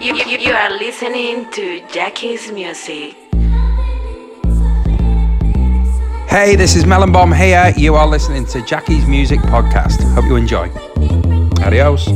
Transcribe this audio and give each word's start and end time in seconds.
You, 0.00 0.14
you, 0.14 0.38
you 0.38 0.52
are 0.52 0.70
listening 0.78 1.50
to 1.50 1.80
Jackie's 1.88 2.52
Music. 2.52 3.16
Hey, 6.28 6.54
this 6.54 6.76
is 6.76 6.86
Melon 6.86 7.10
Bomb 7.10 7.32
here. 7.32 7.74
You 7.76 7.96
are 7.96 8.06
listening 8.06 8.46
to 8.46 8.62
Jackie's 8.64 9.08
Music 9.08 9.40
Podcast. 9.40 10.00
Hope 10.14 10.26
you 10.26 10.36
enjoy. 10.36 10.70
Adios. 11.66 12.06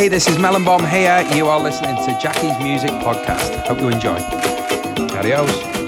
Hey, 0.00 0.08
this 0.08 0.26
is 0.26 0.38
Melon 0.38 0.64
Bomb 0.64 0.86
here. 0.86 1.20
You 1.34 1.48
are 1.48 1.60
listening 1.60 1.94
to 1.94 2.18
Jackie's 2.18 2.58
Music 2.58 2.88
Podcast. 2.88 3.66
Hope 3.66 3.80
you 3.82 3.90
enjoy. 3.90 4.16
Adios. 5.14 5.79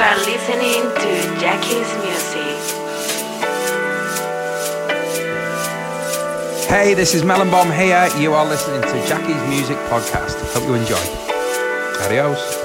Listening 0.00 0.82
to 0.82 1.40
Jackie's 1.40 1.94
Music. 2.02 2.58
Hey, 6.68 6.94
this 6.94 7.14
is 7.14 7.22
Melon 7.22 7.48
Bomb 7.48 7.70
here. 7.70 8.08
You 8.18 8.34
are 8.34 8.44
listening 8.44 8.82
to 8.82 9.06
Jackie's 9.06 9.48
Music 9.48 9.76
Podcast. 9.88 10.52
Hope 10.52 10.64
you 10.64 10.74
enjoy. 10.74 10.96
Adios. 12.04 12.63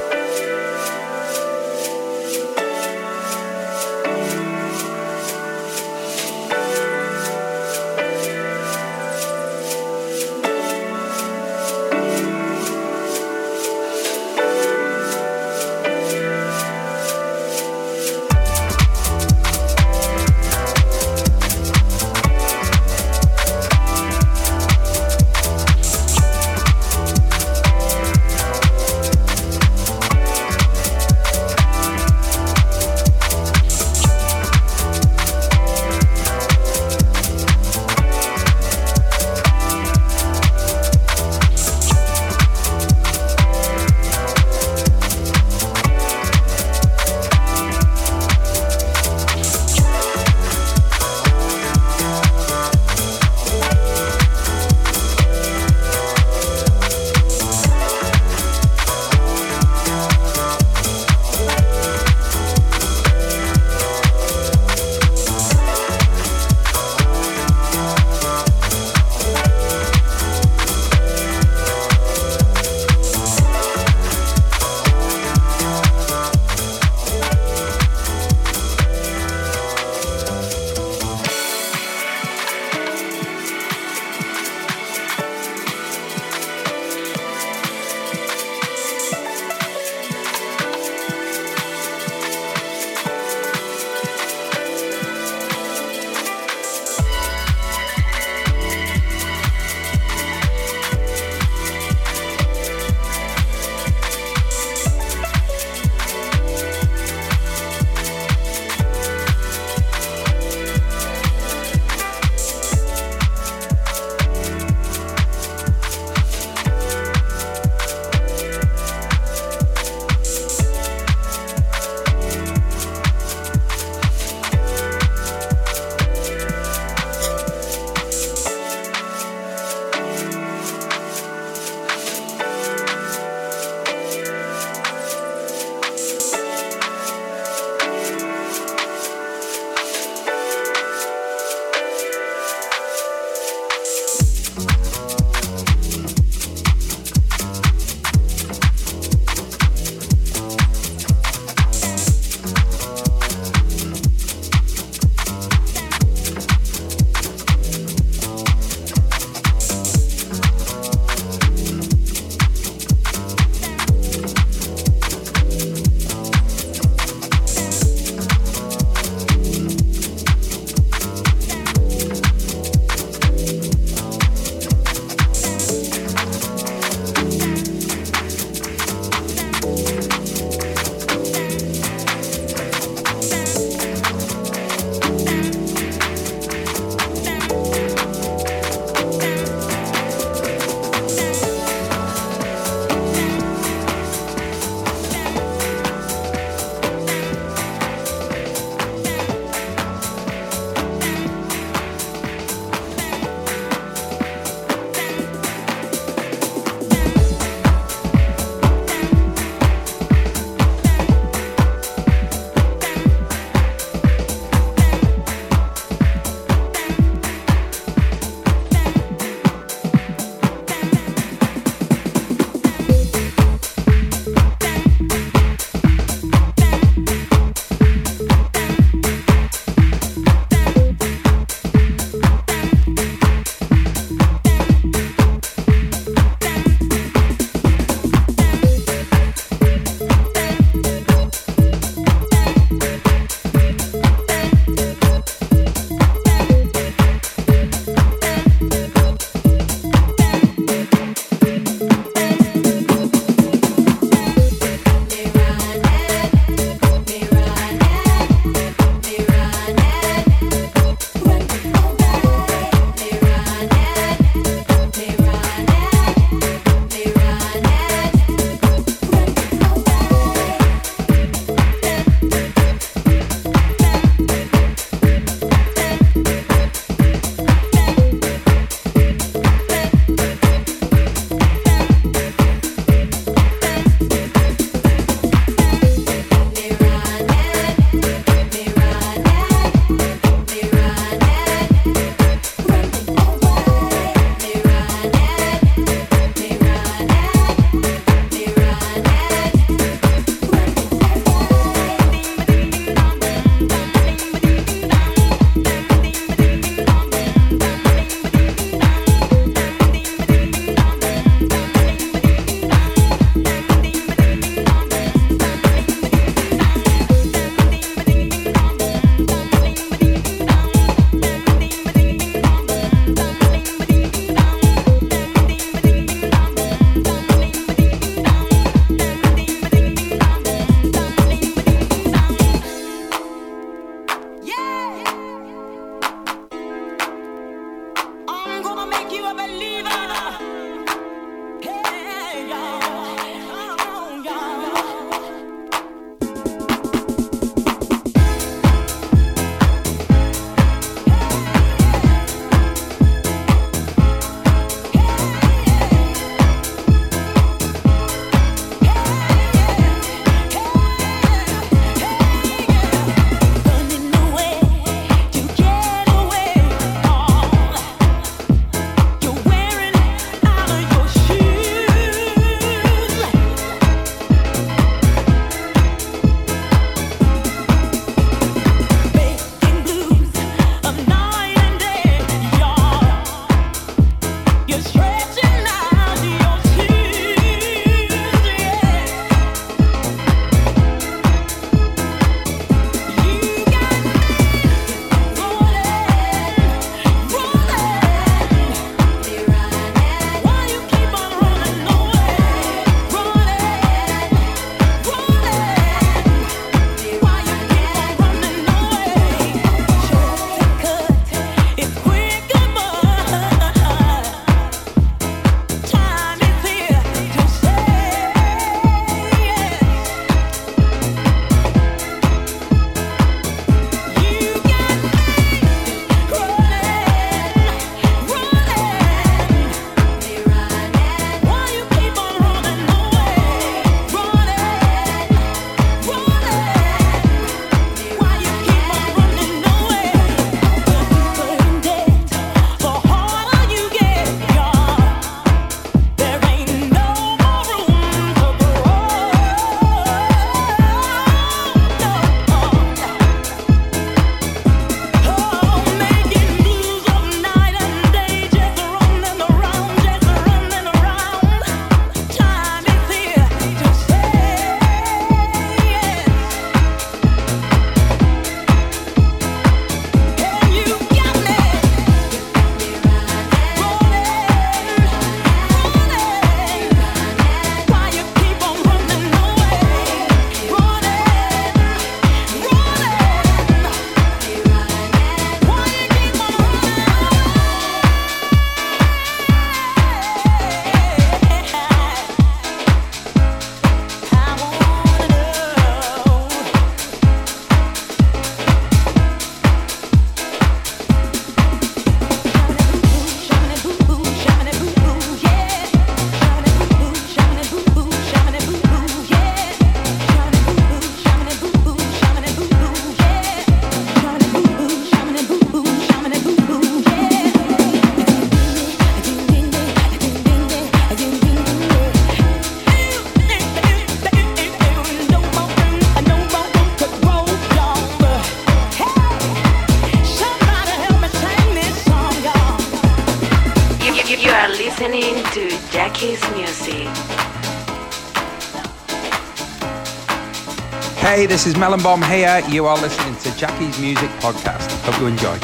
Is 541.69 541.77
Melon 541.77 542.01
Bomb 542.01 542.23
here. 542.23 542.63
You 542.69 542.87
are 542.87 542.97
listening 542.97 543.35
to 543.37 543.55
Jackie's 543.55 543.99
Music 543.99 544.29
Podcast. 544.39 544.89
Hope 545.03 545.19
you 545.19 545.27
enjoy. 545.27 545.57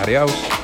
Adios. 0.00 0.63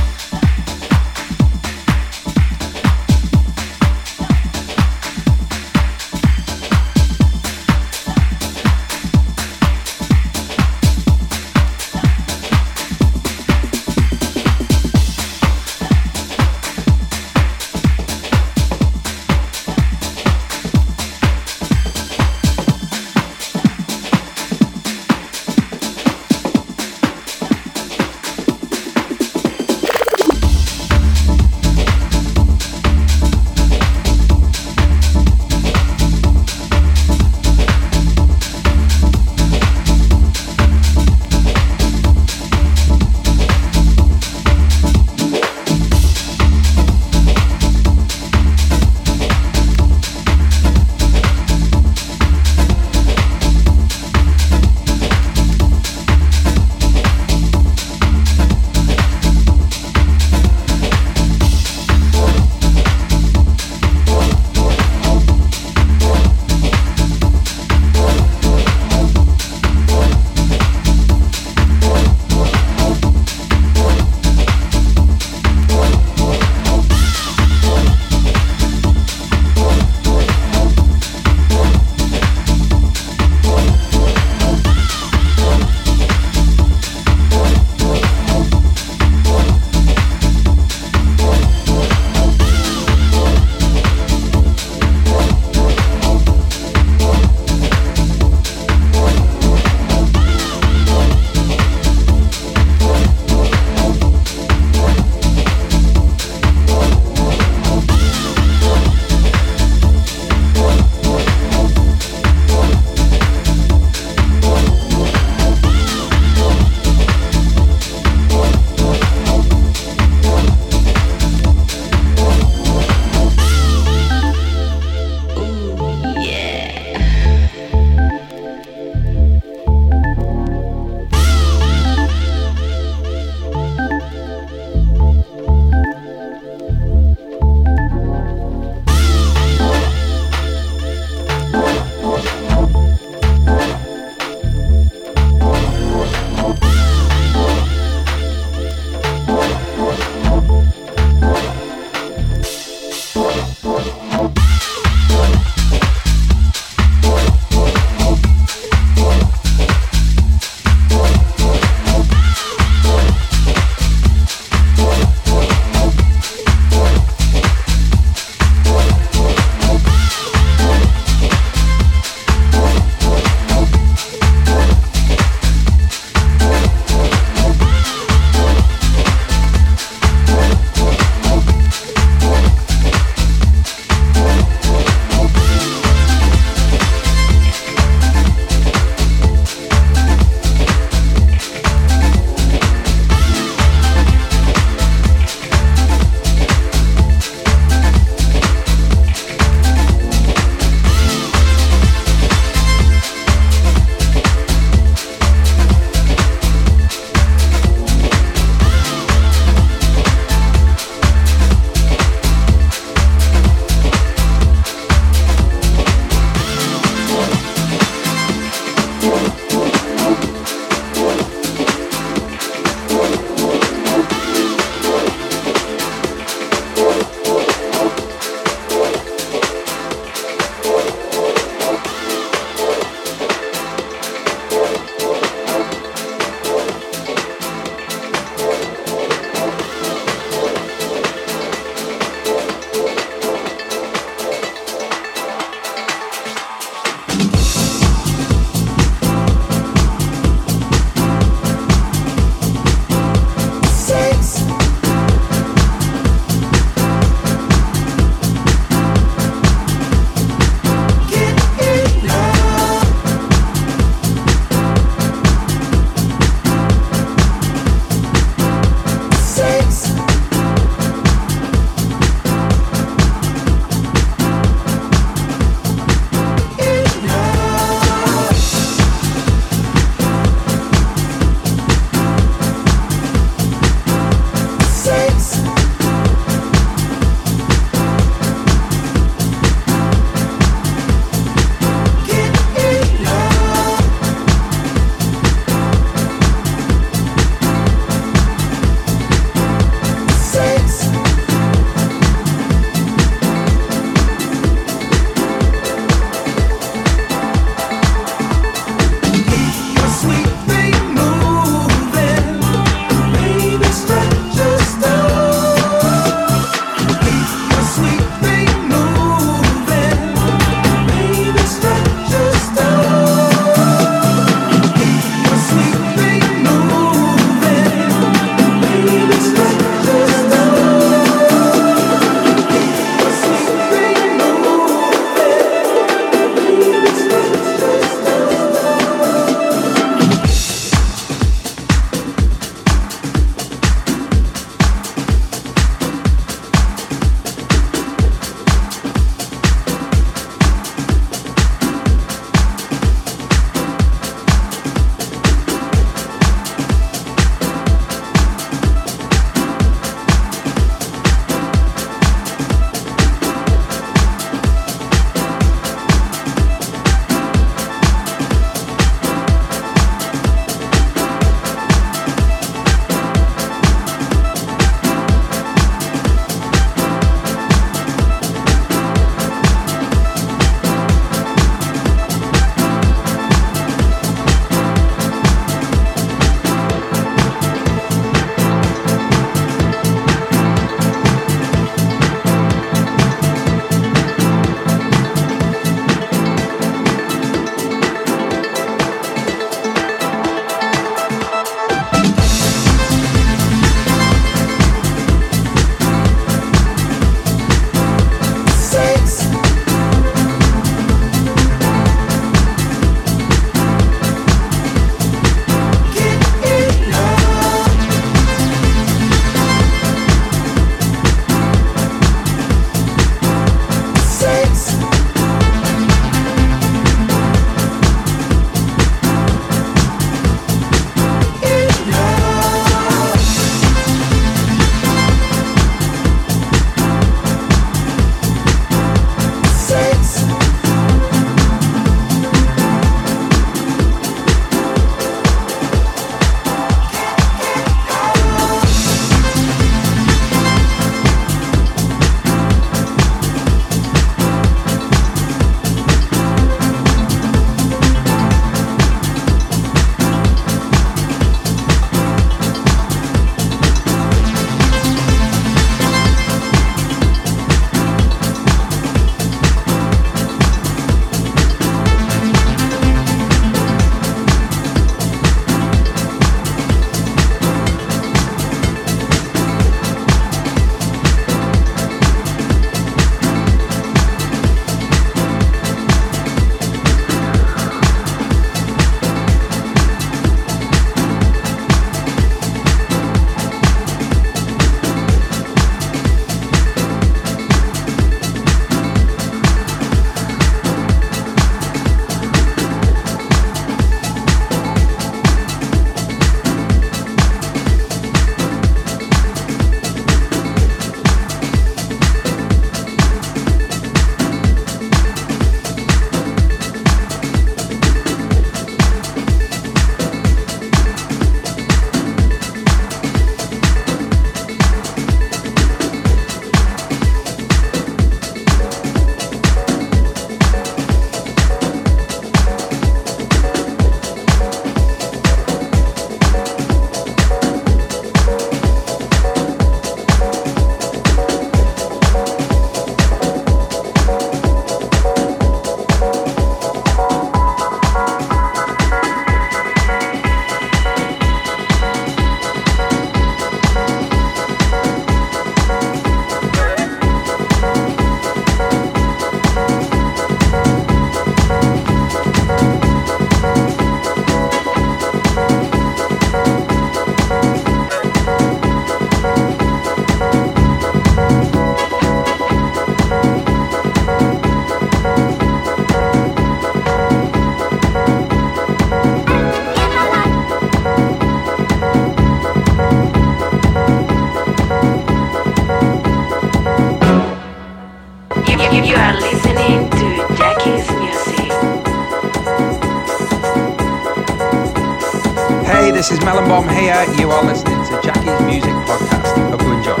Hey, 595.66 595.90
this 595.90 596.10
is 596.10 596.18
Melon 596.20 596.48
Bomb 596.48 596.68
here. 596.70 597.04
You 597.18 597.30
are 597.30 597.44
listening 597.44 597.84
to 597.84 598.00
Jackie's 598.02 598.40
Music 598.46 598.72
Podcast. 598.86 599.36
Hope 599.50 599.62
you 599.62 599.72
enjoy. 599.72 600.00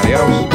Adios. 0.00 0.53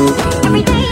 Every 0.00 0.62
day. 0.62 0.89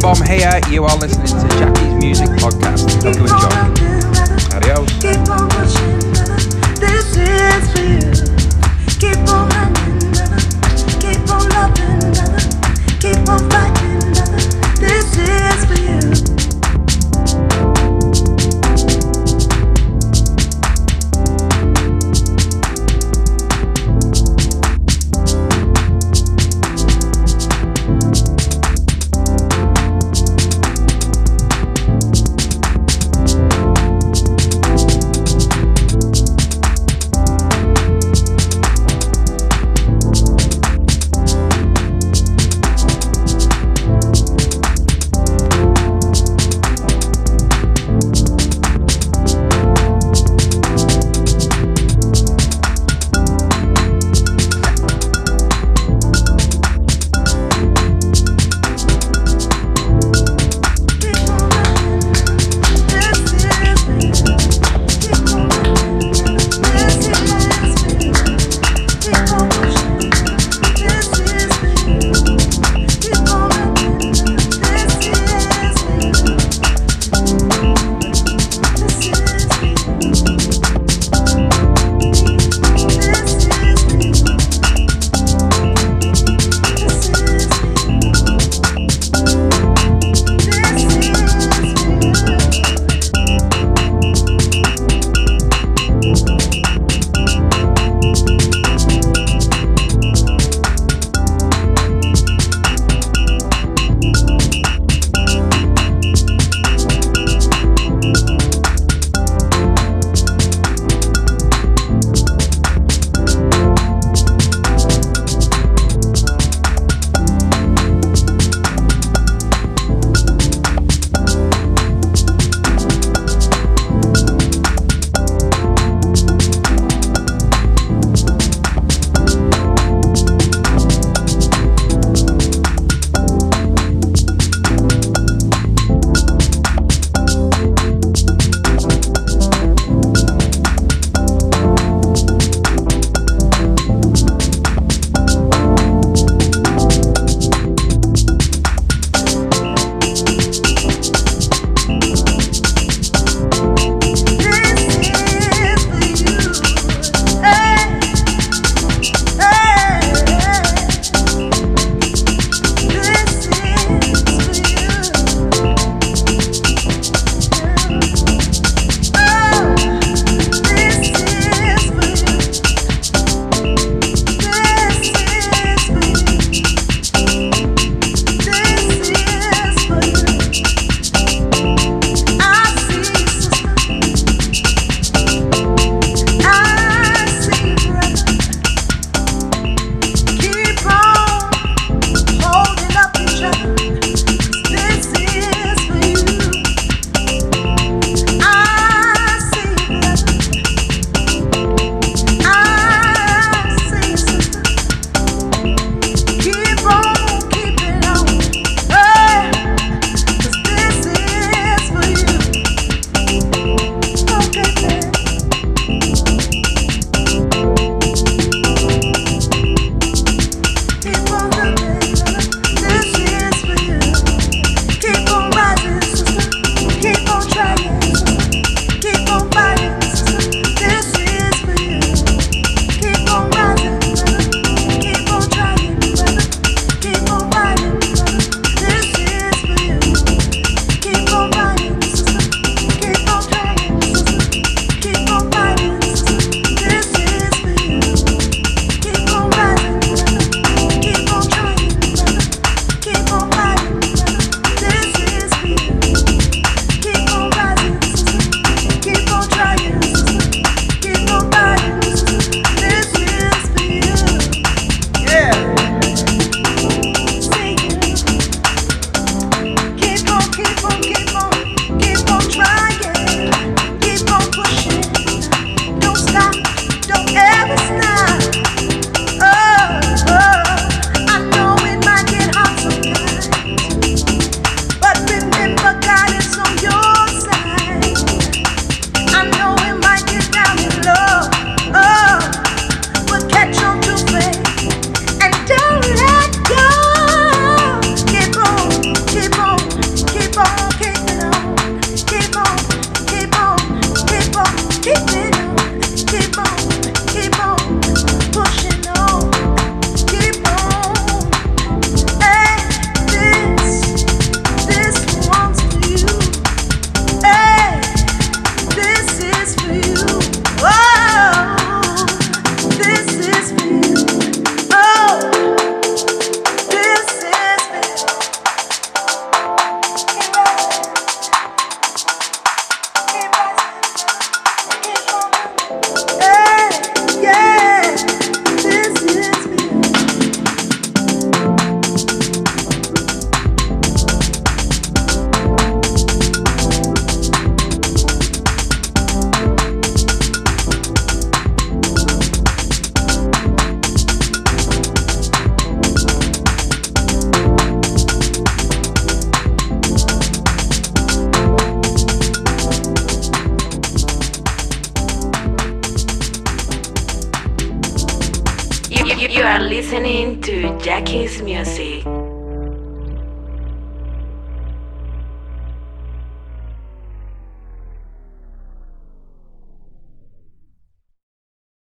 Bomb 0.00 0.24
here. 0.26 0.60
You 0.70 0.84
are 0.84 0.96
listening 0.96 1.26
to 1.26 1.48
Jackie's 1.58 1.94
Music 1.94 2.28
Podcast. 2.38 2.88
Hope 3.02 3.16
you. 3.16 3.26
Adios. 4.56 4.88
This 6.80 7.16
is. 7.16 7.30
Keep 9.00 9.16
on 9.28 9.48
running, 9.48 10.12
keep 11.00 11.30
on 11.30 11.48
loving, 11.48 12.00
keep 13.00 13.28
on 13.28 13.40
fighting, 13.48 14.12
this 14.78 15.16
is 15.16 15.59